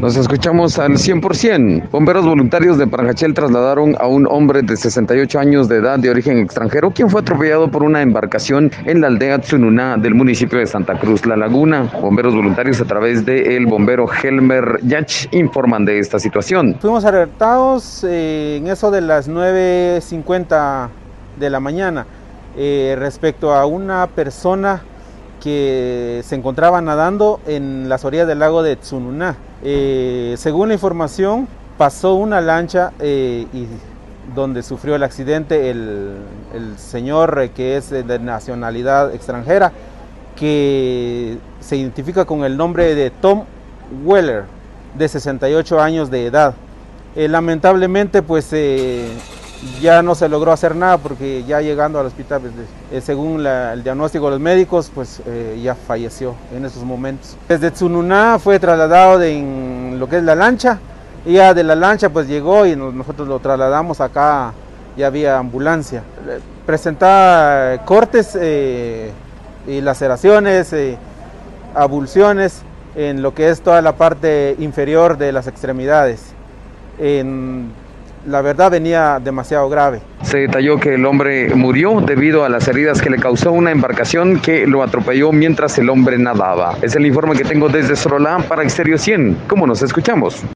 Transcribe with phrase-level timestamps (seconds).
[0.00, 1.90] Nos escuchamos al 100%.
[1.90, 6.38] Bomberos voluntarios de Parajachel trasladaron a un hombre de 68 años de edad de origen
[6.38, 11.00] extranjero, quien fue atropellado por una embarcación en la aldea Tsununá del municipio de Santa
[11.00, 11.90] Cruz, La Laguna.
[12.00, 16.76] Bomberos voluntarios a través del bombero Helmer Yach informan de esta situación.
[16.80, 20.90] Fuimos alertados eh, en eso de las 9.50
[21.40, 22.06] de la mañana
[22.56, 24.80] eh, respecto a una persona
[25.42, 29.36] que se encontraba nadando en las orillas del lago de Tsununá.
[29.62, 33.66] Eh, según la información, pasó una lancha eh, y
[34.34, 36.16] donde sufrió el accidente el,
[36.76, 39.72] señor eh, que es de nacionalidad extranjera,
[40.36, 43.44] que se identifica con el nombre de Tom
[44.04, 44.44] Weller,
[44.96, 46.54] de 68 años de edad.
[47.16, 48.52] lamentablemente, pues
[49.80, 52.52] ya no se logró hacer nada porque ya llegando al hospital, pues,
[52.92, 57.36] eh, según el diagnóstico de los médicos, pues eh, ya falleció en esos momentos.
[57.48, 60.78] Desde Tsununá fue trasladado en lo que es la lancha,
[61.26, 64.52] y ya de la lancha pues llegó y nosotros lo trasladamos acá,
[64.96, 66.02] ya había ambulancia.
[66.64, 69.10] Presentaba cortes eh,
[69.66, 70.74] y laceraciones,
[71.74, 72.62] abulsiones
[72.94, 76.20] en lo que es toda la parte inferior de las extremidades.
[76.98, 77.70] En,
[78.26, 80.00] la verdad venía demasiado grave.
[80.22, 84.40] Se detalló que el hombre murió debido a las heridas que le causó una embarcación
[84.40, 86.76] que lo atropelló mientras el hombre nadaba.
[86.82, 89.38] Es el informe que tengo desde Sorolá para Exterior 100.
[89.48, 90.42] ¿Cómo nos escuchamos?